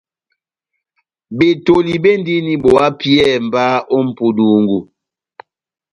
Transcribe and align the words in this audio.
Betoli 1.37 1.93
bendini 2.03 2.53
bo 2.63 2.69
hapiyɛhɛ 2.81 3.35
mba 3.45 3.63
ó 3.95 3.97
mʼpudungu. 4.07 4.79